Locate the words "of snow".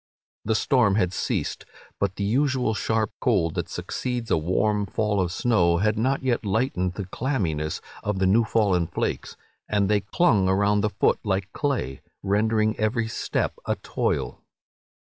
5.21-5.77